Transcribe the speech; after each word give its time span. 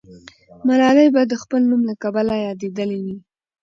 ملالۍ 0.67 1.07
به 1.15 1.21
د 1.27 1.33
خپل 1.41 1.61
نوم 1.69 1.81
له 1.89 1.93
کبله 2.03 2.35
یادېدلې 2.47 2.99
وي. 3.03 3.17